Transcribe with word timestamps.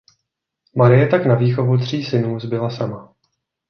Marie 0.75 1.07
tak 1.07 1.25
na 1.25 1.35
výchovu 1.35 1.77
tří 1.77 2.03
synů 2.03 2.39
zbyla 2.39 2.69
sama. 2.69 3.15